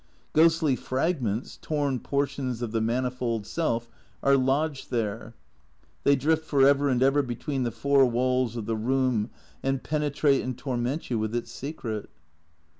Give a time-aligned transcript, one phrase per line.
[0.33, 3.87] Ghostly fragments, torn por tions of the manifold self,
[4.23, 5.35] are lodged there;
[6.05, 9.29] they drift for ever and ever between the four walls of the room
[9.61, 12.09] and penetrate and torment you with its secret.